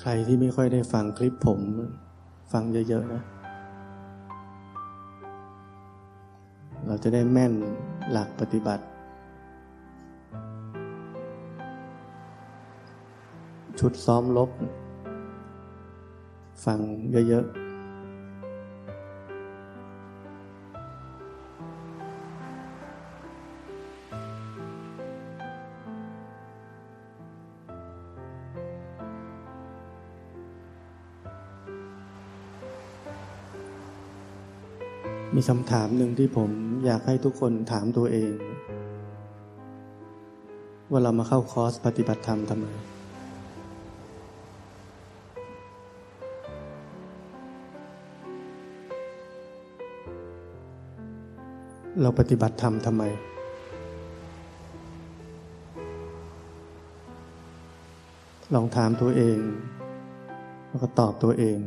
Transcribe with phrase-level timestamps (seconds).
[0.00, 1.60] ใครที่ไม่ค่อยได้ฟังคลิปผม
[2.52, 3.22] ฟังเยอะๆนะ
[6.86, 7.52] เราจะได้แม่น
[8.10, 8.84] หลักปฏิบัติ
[13.78, 14.50] ชุดซ้อมลบ
[16.64, 16.78] ฟัง
[17.28, 17.57] เยอะๆ
[35.34, 36.50] มีคำถามหนึ่งที่ผม
[36.84, 38.32] อยากให้ทุกคนถามตัวเอง
[40.90, 42.66] ว่าเรามาเข้าคอร์สปฏิบัติธรรมทำไม
[52.02, 53.02] เราปฏิบัติธรรมทำไม
[58.54, 59.38] ลองถามตัวเอง
[60.68, 61.58] แล้วก็ตอบตัวเอง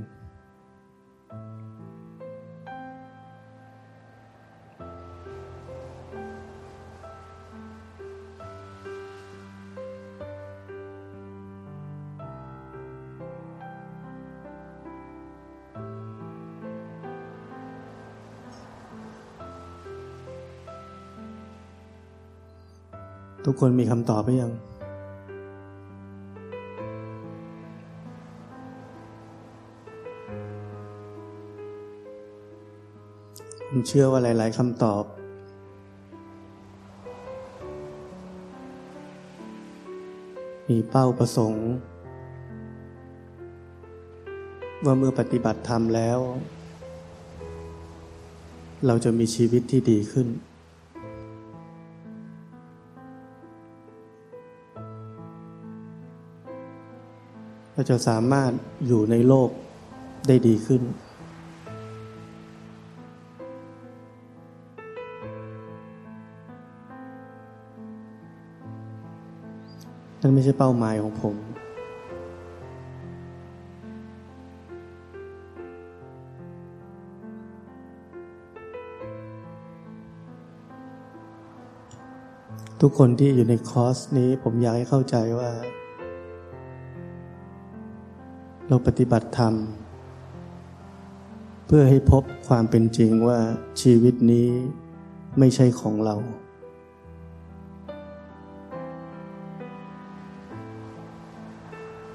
[23.46, 24.52] ทุกคนมีคำตอบไหมยัง
[33.70, 35.04] ผมเชื่อว่าหลาย ๆคำตอบ
[40.70, 41.68] มีเป้าประสงค์
[44.86, 46.20] ว่าเมื่อปฏิบัติธรรมแล้ว
[48.88, 50.28] เราจะมีชีวิตที่ดีขึ้น
[57.74, 58.52] เราจะสามารถ
[58.88, 59.50] อยู่ในโลก
[60.28, 60.82] ได้ดีขึ้น
[70.22, 71.36] นั่นไม่ใช่เป้าหมายของผม
[82.82, 85.52] ทุกคนที่อยู่ในคอร์สนี้ผมอยากให้เข้าใจว่า
[88.74, 89.54] เราปฏิบัติธรรม
[91.66, 93.40] เพื่อให้พบความเป็นจริงว่า
[93.82, 94.48] ชีวิตนี้
[95.40, 96.16] ไม่ใช่ของเรา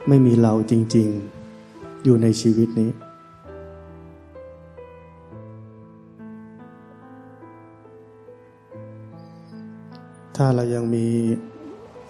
[0.09, 2.91] ไม่มีเราจริงๆ อยู่ในชีวิตนี้
[10.37, 11.07] ถ้าเรายังมี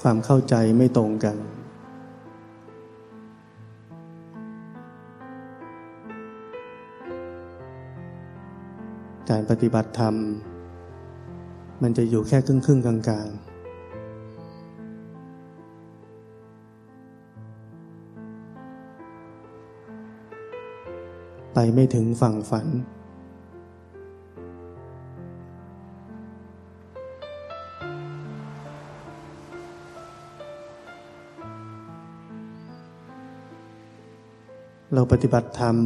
[0.01, 1.56] ความเข้าใจไม่ตรงกัน
[9.33, 10.15] การปฏิบัติธรรม
[11.83, 13.29] มันจะอยู่แค่ครึ่งครึ่งกลางกลาง
[21.55, 22.67] ไปไม่ถึงฝั่งฝัน
[34.95, 35.77] เราปฏิบัติธรรม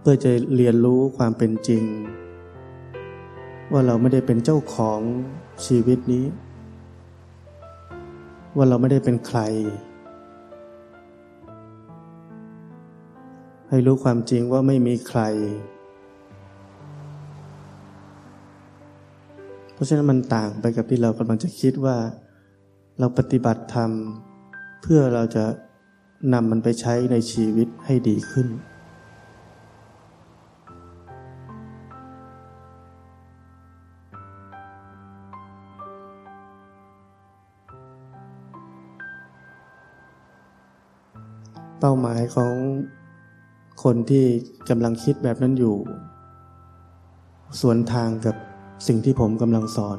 [0.00, 1.84] เพื่อจะเรียนรู้ความเป็นจริง
[3.76, 5.00] ว่าเราไม่ได้เป็นเจ้าของ
[5.66, 6.24] ชีวิตนี้
[8.56, 9.40] ว่าเราไม่ได้เป็นใคร
[13.68, 15.20] ให้รู้ความจริงว่าไม่มีใคร
[19.72, 21.96] เพราะฉะนั้นมันต่างไปกับที่เรากำลังจะคิดว่า
[22.98, 23.90] เราปฏิบัติธรรม
[24.82, 25.44] เพื่อเราจะ
[26.32, 28.48] นำมันไปใช้ในชีวิตให้ดีขึ้น
[41.86, 42.54] เป้าหมายของ
[43.82, 44.26] คนที่
[44.68, 45.76] กำลังคิดแบบนั้นอยู่
[47.60, 48.36] สวนทางกับ
[48.86, 49.98] สิ่งที่ผมกำลังสอน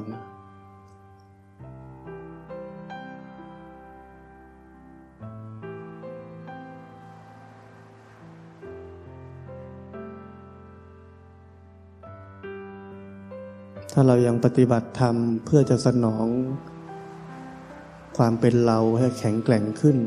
[13.92, 16.26] ถ้าเรายังปฏิบัติธรรมเพื่อจะสนอง
[18.16, 19.98] ความเป็นเราให้แข็งแกร่งขึ้น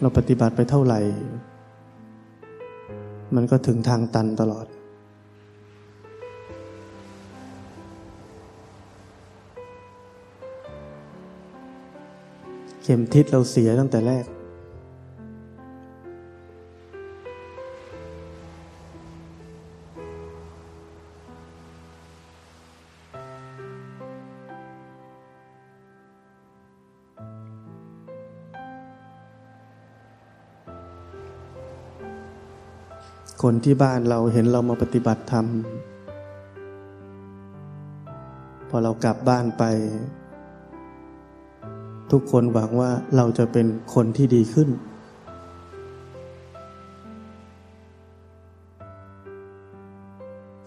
[0.00, 1.00] เราปฏิบัติไปเท่าไหร่
[3.34, 4.66] มันก็ถึงทางตันตลอด
[12.82, 14.24] เข็มทิศเราเสียตั้งแต่แรก
[33.50, 35.46] คนที่บ้านเราเห็นเรามาปฏิบัติธรรม
[38.68, 39.64] พอเรากลับบ้านไป
[42.10, 44.68] ทุกคนหวังว่าเราจะเป็นคนที่ดีขึ้น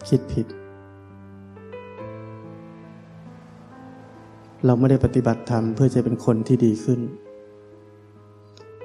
[0.08, 0.46] คิดผิด
[4.66, 7.00] เราไม่ได้ปฏิบัติธรรมเพื่อจะเป็นคนที่ดีขึ้น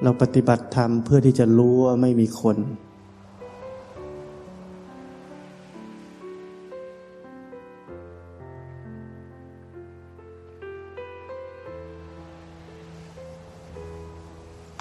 [0.03, 2.59] เราปฏิบัติธรรมเพื่อที่จะรู้ว่าไม่มีคน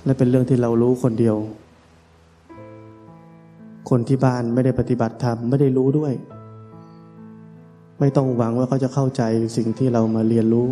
[0.06, 1.36] และเป็นเรื่องที่เรารู้คนเดียว
[3.90, 6.14] คนที่บ้านไม่ได้ปฏิบัติธรรมไม่ได้รู้ด้วย
[8.00, 9.22] ไม่ต้องหวังว่าเขาจะเข้าใจ
[9.58, 10.68] สิ่งที่เรามาเรียนรู้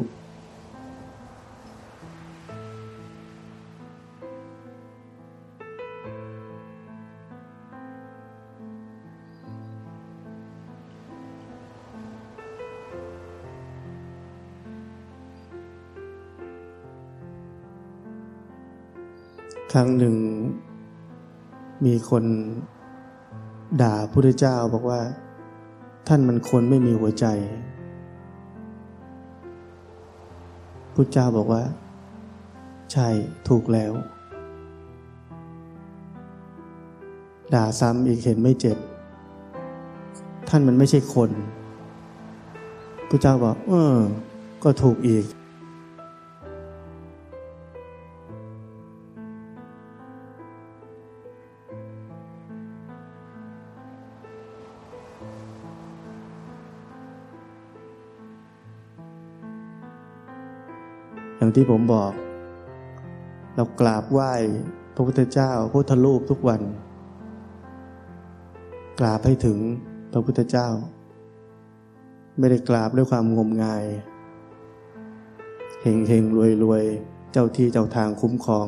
[19.78, 20.16] ครั้งหนึ่ง
[21.86, 22.24] มีคน
[23.82, 25.02] ด่าพระพุทธเจ้าบอกว่า
[26.08, 27.26] ท่านมันคนไม่มีหัวใจ
[30.94, 31.64] พุทธเจ้าบอกว่า
[32.92, 33.08] ใช่
[33.48, 33.92] ถูกแล้ว
[37.54, 38.78] ด่าซ้ำอีกเห็นไม่เจ็บ
[40.50, 41.32] ท่านมันไม่ใช่คน
[43.10, 43.96] พุทธเจ้าบอก เออ
[44.64, 45.26] ก็ถูกอีก
[61.44, 62.12] อย่างที่ผมบอก
[63.56, 64.34] เรากราบไหว้
[64.96, 66.62] พระพุทธเจ้าพุทธรูปทุกวัน
[69.00, 69.58] กราบให้ถึง
[70.14, 70.68] พระพุทธเจ้า
[72.40, 73.86] ไม่ได้กราบด้วยความงมงาย
[75.82, 76.84] เฮงเฮงรวยรวย
[77.32, 78.68] เจ้าที่เจ้าทางคุ้มครอง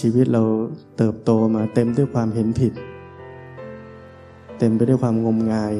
[0.00, 0.42] ชีวิตเรา
[0.96, 2.72] เติบโตมาเต็มด้วยความเห็นผิด
[4.58, 5.74] เต็มไปด้วยความงมงาย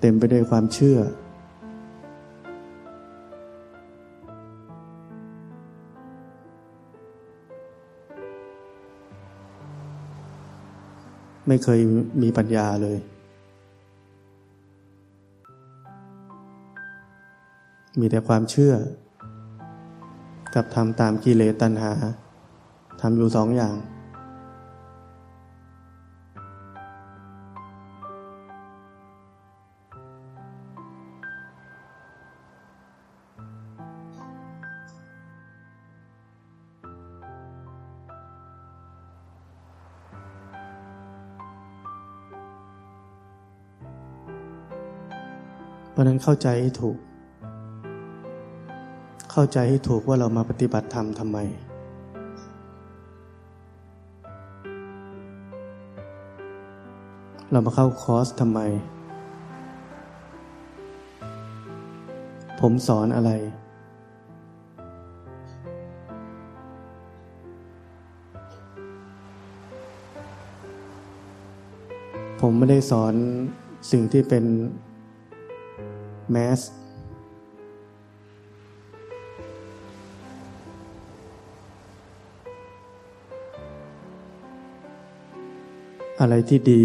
[0.00, 0.98] เต็มไปด้วยความเชื่อ
[11.48, 11.80] ไม่เคย
[12.22, 12.98] มีปัญญาเลย
[18.00, 18.74] มีแต่ความเชื่อ
[20.54, 21.92] กับทำตามกิเลสตัณหา
[23.00, 23.74] ทำอยู่สองอย่าง
[45.94, 46.98] เพราะนั้นเข้าใจให้ถูก
[49.32, 51.38] เข้าใจให้ถูกว่าเรามาปฏิบัติธรรมทำไม
[57.54, 58.60] เรามาเข้าคอร์สทำไม
[62.60, 63.30] ผมสอนอะไร
[72.40, 73.14] ผมไม่ได้สอน
[73.90, 74.44] สิ่งที่เป็น
[76.30, 76.60] แมส
[86.20, 86.84] อะไรที่ดี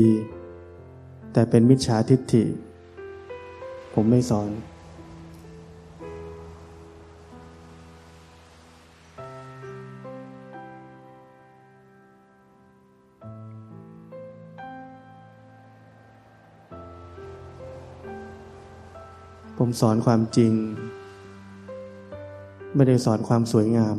[1.33, 2.43] แต่เป็นมิจฉาทิฏฐิ
[3.93, 4.49] ผมไม่สอน
[19.57, 20.53] ผมสอนความจริง
[22.75, 23.97] ไม่ได้สอนความสวยงาม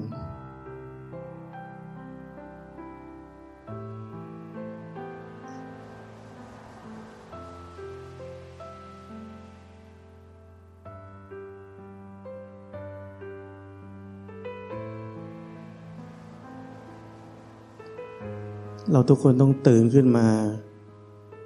[19.01, 20.29] เราทุกคนต้องตื่นขึ้นมา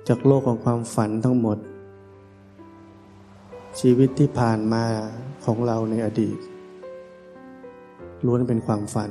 [0.09, 1.59] จากโลกของความฝันทั้งหมด
[3.81, 4.85] ชีวิตที่ผ่านมา
[5.45, 6.39] ของเราในอดีต
[8.27, 9.11] ล้วนเป็นความฝัน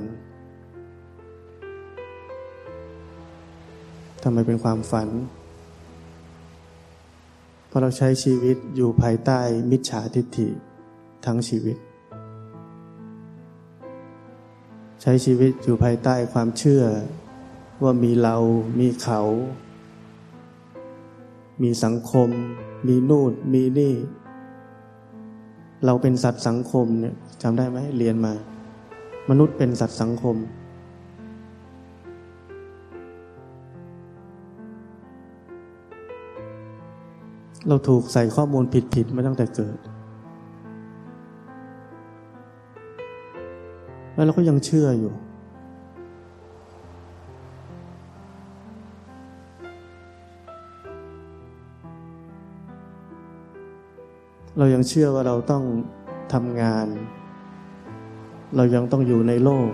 [4.23, 5.09] ทำไมเป็นความฝัน
[7.67, 9.39] เพราะเราใช้ชีวิตอยู่ภายใต้
[9.71, 10.47] มิจฉาทิฏฐิ
[11.25, 11.77] ทั้งชีวิต
[15.01, 16.83] ใช้ชีวิตอยู่ภายใต้ความเชื่อ
[17.83, 18.35] ว่ามีเรา
[18.79, 19.21] มีเขา
[21.63, 22.29] มีสังคม
[22.87, 23.93] มีนู่นมีนี่
[25.85, 28.33] เราเป็นสัตว์สังคมเนี่ยจำได้ไหมเรียนมา
[29.29, 30.35] มนุษย์เป็นสัตว์สังคม
[37.67, 38.63] เราถูกใส่ข้อมูล
[38.93, 39.77] ผิดๆมาตั้งแต่เกิด
[44.13, 45.13] แล้วเราก็ยังเชื่ออยู่
[54.57, 55.63] เรายังเชื่อว่าเราต้อง
[56.33, 56.87] ทำงาน
[58.55, 59.71] เรายังต้องอยู่ในโลก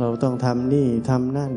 [0.00, 1.52] เราต้องทำนี่ทำนั่น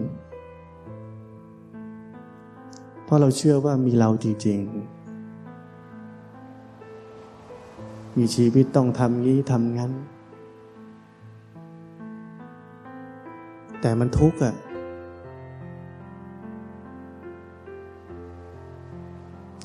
[3.04, 4.98] เพราะเราเชื่อว่ามีเราจริง ๆ
[8.18, 9.92] มีชีวิตต้องทำงี้ทำงั้น
[13.82, 14.56] แต่มันทุกข์อะ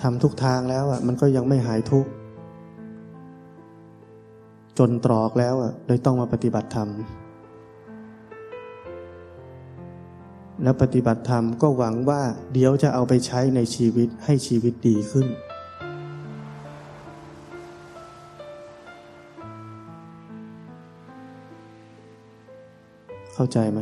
[0.02, 2.10] ทำทุกทางแล้วอะมันก็ยังไม่หายทุกข์
[4.78, 6.88] จนตรอกแล้วอะเลยต้องมาปฏิบัติธรรม
[10.62, 15.26] แล้วปฏิบัติธรรมก็หวังว่าเดี๋ยวจะเอาไปใช้ในชีวิตให้ชีวิตดีขึ้น
[23.34, 23.80] เข้าใจไหม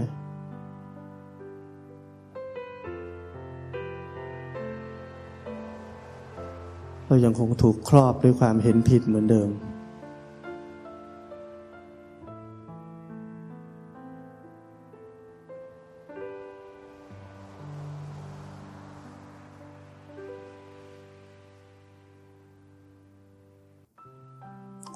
[7.11, 9.49] เรายังคงถูกครอบด้วยความเห็นผิดเหมือนเดิม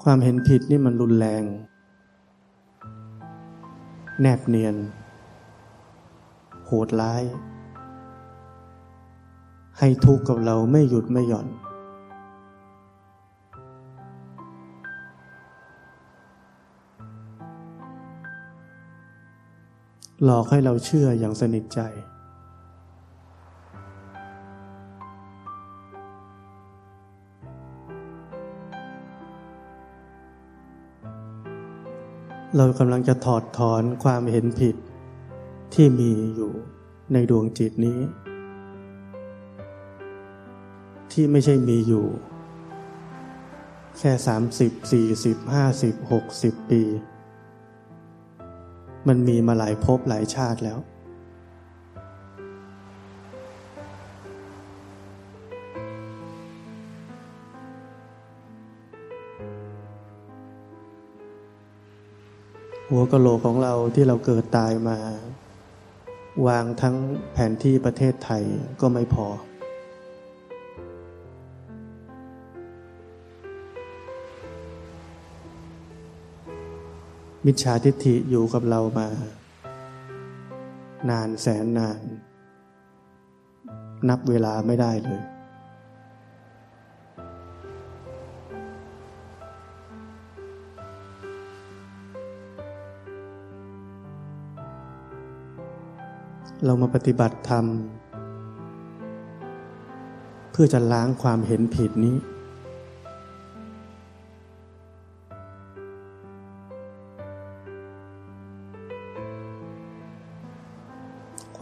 [0.03, 1.43] ความเห็นผิดนี่มันรุนแรง
[4.21, 4.75] แนบเนียน
[6.65, 7.23] โหดร้าย
[9.79, 11.47] ให้ทุกข์กับเราไม่หยุดไม่หย่อน
[20.23, 21.79] หลอกให้เราเชื่ออย่างสนิทใจ
[32.57, 34.75] เรากำลังจะถอดถอนความเห็นผิด
[35.73, 36.51] ที่มีอยู่
[37.13, 37.99] ในดวงจิตนี้
[41.11, 42.05] ที่ไม่ใช่มีอยู่
[43.97, 46.81] แค่สามสิบสี่สิบห้าสิบหกสิบปี
[49.07, 50.79] มันมีมาหลายภพหลายชาติแล้ว
[62.89, 64.97] หัวกะโหลกของเราที่เราเกิดตายมา
[66.47, 66.95] วางทั้ง
[67.33, 68.43] แผนที่ประเทศไทย
[68.81, 69.27] ก็ไม่พอ
[77.45, 79.07] มิจฉาทิฏฐิอยู่กับเรามา
[81.09, 82.01] นานแสนนาน
[84.09, 85.21] นับเวลาไม่ได้เลย
[96.65, 97.65] เรามาปฏิบัติธรรม
[100.51, 102.15] เพื่อจะล้างความเห็นผิดนี้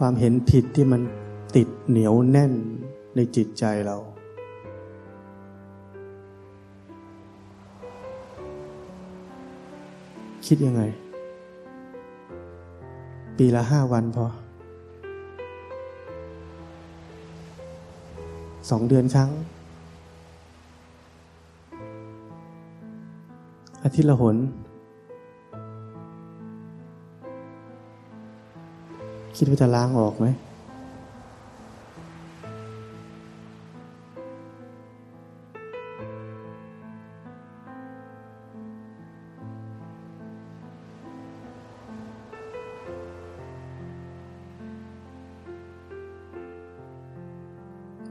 [0.06, 1.02] ความเห็นผิดที่มัน
[1.56, 2.52] ติดเหนียวแน่น
[3.16, 3.96] ในจิตใจเรา
[10.46, 10.82] คิดยังไง
[13.38, 14.26] ปีละห้าวันพอ
[18.70, 19.30] สองเดือนครั้ง
[23.82, 24.36] อาทิตย์ละหน
[29.36, 30.26] คิดว่าจะล้างออกไหม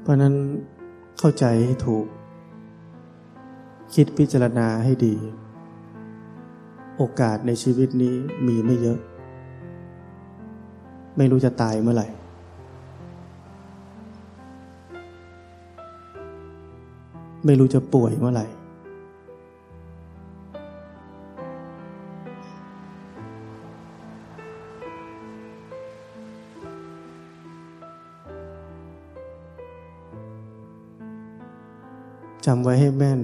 [0.01, 0.34] เพราะนั้น
[1.20, 2.06] เข้าใจให้ถูก
[3.94, 5.15] คิดพิจารณาให้ดี
[6.98, 8.15] โอกาสในชีวิตนี้
[8.48, 9.00] มีไม่เยอะ
[11.17, 12.08] ไม่รู้จะตายเมื่อไหร่
[17.46, 18.48] ไม่รู้จะป่วยเมื่อไหร่
[32.46, 33.20] จำไว้ให้แม่น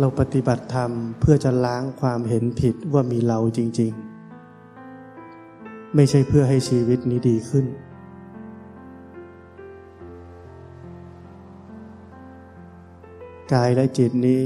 [0.00, 0.90] เราปฏิบัติธรรม
[1.20, 3.92] เพื่อจะล้างความเห็นผิดว่ามีเราจริง
[4.78, 7.66] ๆ ไม่ใช่เพื่อให้ชีวิตนี้ดีขึ้น
[13.52, 14.42] กายและจิตนี้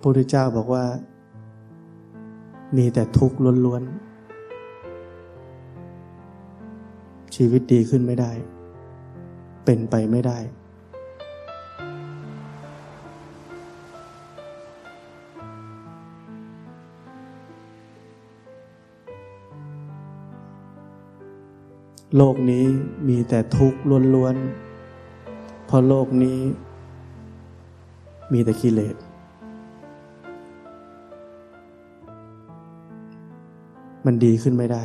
[0.00, 0.84] พระพุทธเจ้าบอกว่า
[2.76, 8.32] มีแต่ทุกข์ล้วนๆ ชีวิตดีขึ้นไม่ได้
[9.64, 10.38] เป็นไปไม่ได้
[22.16, 22.66] โลกนี้
[23.08, 23.80] มีแต่ทุกข์
[24.14, 26.40] ล้วนๆ เพราะโลกนี้
[28.32, 28.96] มีแต่กิเลส
[34.06, 34.82] มันดีขึ้นไม่ได้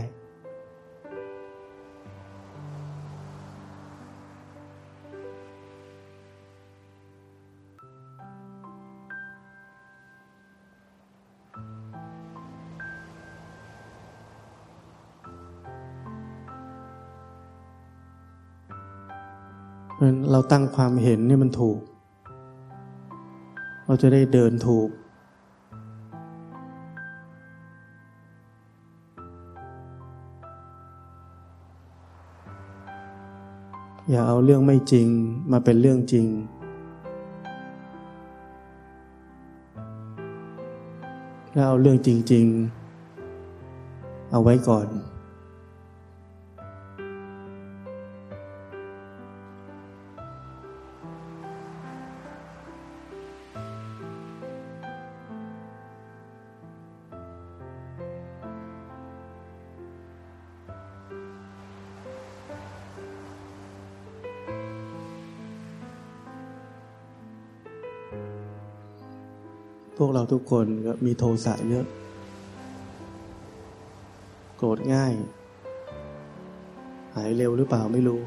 [20.36, 21.80] เราตั้งความเห็นนี่มันถูก
[23.86, 24.90] เราจะได้เดินถูก
[34.10, 35.08] อย่าเอาเรื่องไม่จริง
[35.52, 36.28] มาเป็นเรื่องจริง
[41.54, 42.46] แล้วเอาเรื่องจริง
[43.38, 44.88] ๆ เอาไว้ก่อน
[69.98, 71.86] พวกเราทุกคนก็มีโทสะเยอะ
[74.58, 75.14] โกรธง่าย
[77.16, 78.22] หายเร็วหรือเปล่าไม่รู้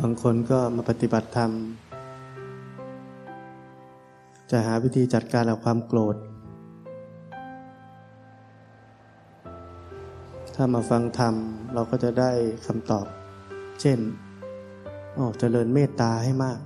[0.00, 1.50] บางคนก็มาปฏิบัติธรรม
[4.50, 6.16] จะหาวิธีจัดการกับความโกรธ
[10.54, 11.34] ถ้ามาฟังธรรม
[11.74, 12.30] เราก็จะได้
[12.66, 13.06] คำตอบ
[13.80, 13.98] เช่น
[15.16, 16.58] อ๋อเจริญเมตตาให้มาก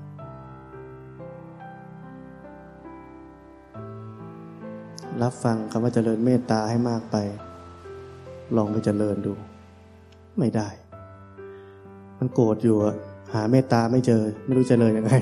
[5.23, 7.17] รับฟังคำว่าเจริญเมตตาให้มากไป
[8.57, 9.33] ลองไปเจริญดู
[10.39, 10.69] ไม่ได้
[12.19, 12.77] มันโกรธอยู่
[13.35, 15.13] หาเมตตาไม่เจอ ไม่รู้เจริญยังไง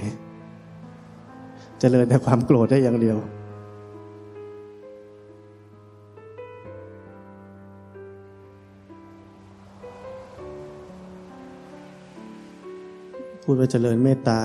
[1.81, 3.18] เจริญแต่ความโกรธได้อย่างเดียว
[13.53, 14.43] ดว่าเจริญเมตตา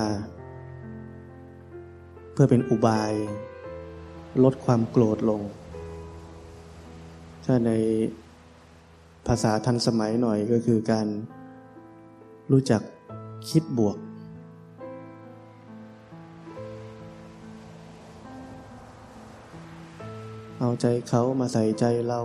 [2.32, 3.12] เพื่อเป็นอุบาย
[4.44, 5.40] ลดความโกรธลง
[7.44, 7.70] ถ้าใน
[9.26, 11.06] ภาษาทันสมัยหน่อยก็คือการ
[12.52, 12.82] รู้จัก
[13.50, 13.96] คิดบวก
[20.60, 22.20] เอาใจเขามาใส่ใจเรา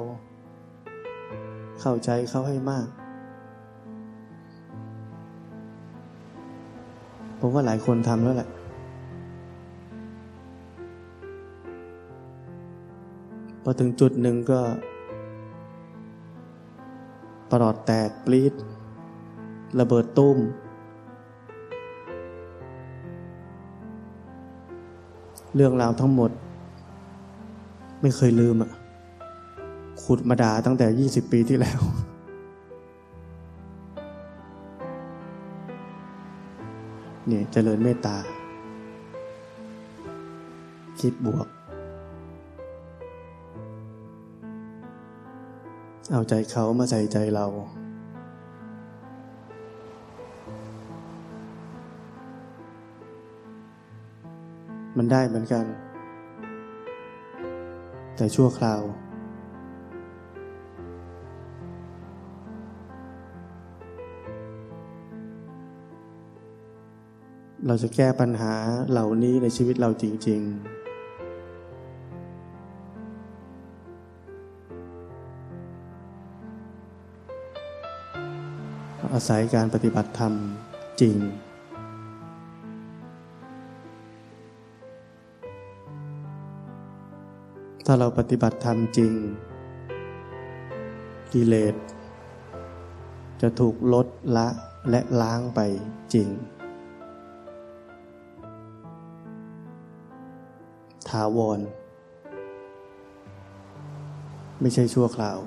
[1.82, 2.88] เข้าใจเขาให้มาก
[7.45, 8.49] ผมว่าหลายคนทำแล้วแหละ
[13.63, 14.60] พอถึงจุดหนึ่งก็
[17.51, 18.53] ปลอดแตกปลีด
[19.79, 20.38] ระเบิดตุ้ม
[25.56, 26.32] เรื่องราวทั้งหมด
[28.01, 28.71] ไม่เคยลืมอะ
[30.03, 31.82] ขุดมาด่าตั้งแต่ยี่สิบปีที่แล้ว
[37.27, 38.17] เนี่ยเจริญเมตตา
[40.99, 41.47] คิดบวก
[46.12, 47.45] เอาใจเขามาใส่ใจเรา
[54.97, 55.65] มันได้เหมือนกัน
[58.15, 58.81] แต่ชั่วคราว
[67.67, 68.54] เราจะแก้ปัญหา
[68.91, 70.73] เหล่านี้ในชีวิตเราจริง ๆ
[79.13, 80.34] อาศัยการปฏิบัติธรรม
[81.02, 81.15] จริง
[87.86, 89.13] ถ้าเราปฏิบัติธรรมจริง
[91.34, 91.76] กิเลส
[93.41, 94.47] จะถูกลดละ
[94.89, 95.60] และล้างไป
[96.15, 101.60] จริงาวร
[104.62, 105.39] ไม่ใช่ชั่วคราว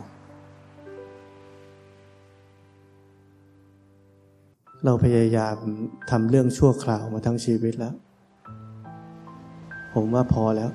[4.84, 5.56] เราพยายาม
[6.10, 7.94] ทำเรื่องชั่วคราวมาทั้งชีวิตแล้ว
[9.94, 10.70] ผมว่าพอแล้ว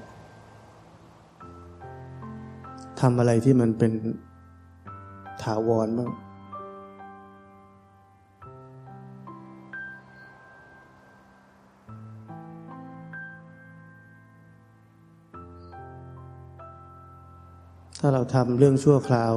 [3.01, 3.91] ทำอะไรที่มันเป็น
[5.43, 6.09] ถาวรบ้าง
[18.03, 19.33] ถ้าเราทำเรื่องชั่วคราว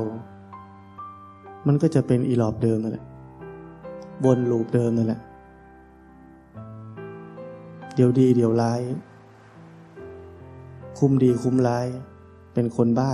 [1.66, 3.04] มันก็จะเป็นอีหลอบเดิมนั่นแหละ
[4.24, 5.20] วนลูปเดิมนั่นแหละ
[7.94, 8.80] เดี๋ยวดีเดี๋ยวร้าย
[10.98, 11.86] คุ้มดีคุ้มร้าย
[12.54, 13.12] เป็นคนบ้า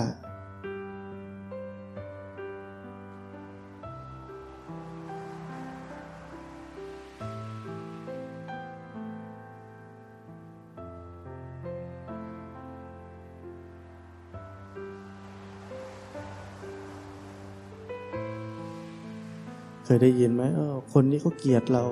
[19.96, 21.84] ยได้ยินไหมออคนนี้เขาเกลียดเรา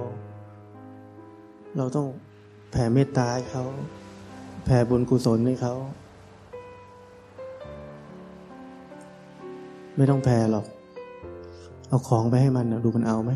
[1.76, 2.06] เราต้อง
[2.70, 3.64] แผ่เมตตาให้เขา
[4.64, 5.74] แผ่บุญกุศลให้เขา
[9.96, 10.66] ไม่ต้องแผ่หรอก
[11.88, 13.32] เอาของไปให้มันดูมันเอาไหม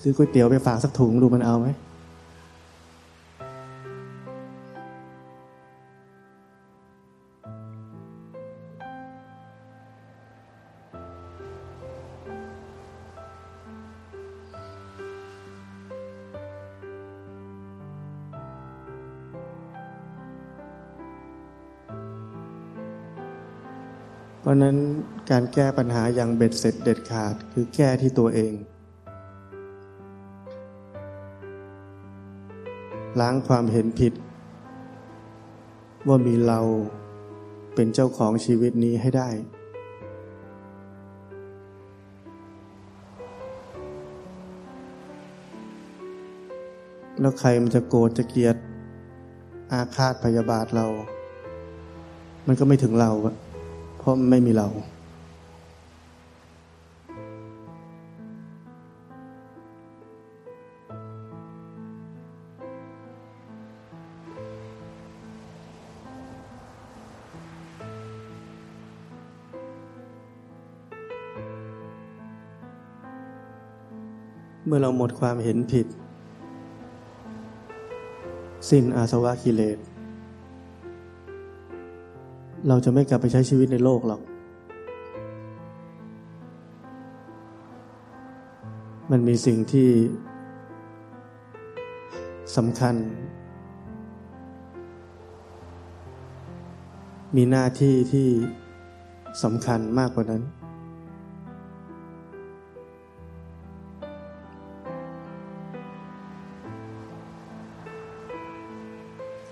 [0.00, 1.68] ซื้อก๋วยเตี๋ยวไปฝากสักถุงดูมันเอาไหม
[24.48, 24.76] ราะนั้น
[25.30, 28.52] การแก้ปัญหาอย่างเบ็ดเสร็จเด็ดขาดคือแก้ที่ตัวเอง
[33.20, 34.12] ล้างความเห็นผิด
[36.08, 36.60] ว่ามีเรา
[37.74, 39.30] เป็นเจ้าของชีวิตนี้ให้ได้
[47.20, 48.56] แล้วใครมันจะโกรธจะเกลียด
[49.72, 50.86] อาฆาตพยาบาทเรา
[52.46, 53.36] มันก็ไม่ถึงเราอะ
[54.08, 54.68] ราะไม่มีเรา
[74.66, 75.86] เมื่อเราหมดความเห็นผิด
[78.70, 79.78] สิ้นอาสวะกิเลส
[82.68, 84.20] เราจะไม่กลับไปใช้ชีวิตในโลกหรอก
[89.10, 89.88] มันมีสิ่งที่
[92.56, 92.94] สำคัญ
[97.36, 98.28] มีหน้าที่ที่
[99.42, 100.42] สำคัญมากกว่านั้น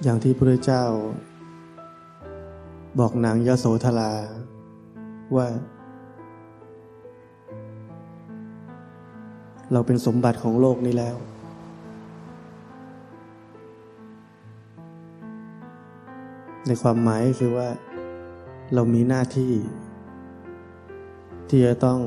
[0.02, 0.84] อย่างที่พระเจ้า
[2.98, 4.12] บอกนางยโสธรา
[5.36, 5.46] ว่า
[9.72, 11.16] เราเป็นสมบัติของโลกนี้แล้ว
[16.66, 17.68] ในความหมายคือว่า
[18.74, 19.52] เรามีหน้าที่
[21.48, 22.00] ที่จะต้อง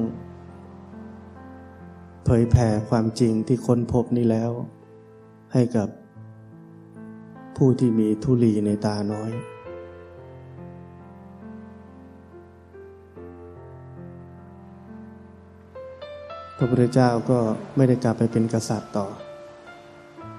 [2.25, 4.51] เผยแผ่ความจริงที่ค้นพบนี้แล้ว
[5.53, 5.87] ให้กับ
[7.55, 9.31] ผู้ที่มีทุลีในตาน้อย
[16.61, 17.39] พระพุทธเจ้าก็
[17.75, 19.07] ไม่ได้กลับไปเป็นกษัตริย์ต่อ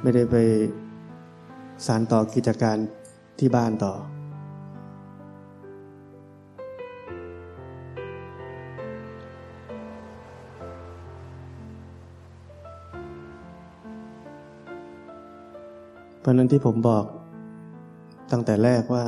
[0.02, 0.36] ไม่ได้ไป
[1.86, 2.76] สารต่อกิจการ
[3.38, 3.94] ที่บ้านต่อ
[16.20, 17.04] เพราะนั้นที่ผมบอก
[18.30, 19.04] ตั้งแต่แรกว่า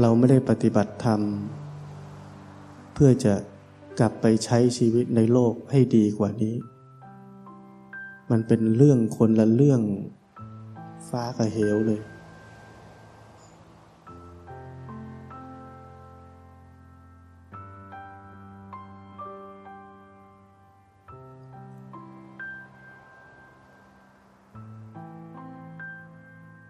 [0.00, 1.20] เราไม่ได้ปฏิบัติธรรม
[2.96, 3.34] เพื่อจะ
[4.02, 6.54] กลับไปใช้ชีวิตในโลกให้ดีกว่านี้
[8.30, 9.80] มันเป็นเรื่องคนละเรื่อง
[11.08, 12.00] ฟ้ากับเหวเลย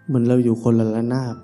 [0.07, 1.37] เหมือนเราอยู่คนละระนาบ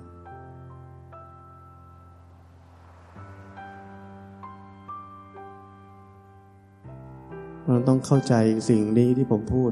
[7.87, 8.33] ต้องเข้าใจ
[8.69, 9.71] สิ่งนี้ที่ผมพูด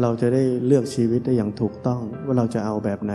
[0.00, 3.14] เราจะได้เลือกชีวิตได้อย่างถูกต้องว่าเราจะเอาแบบไหน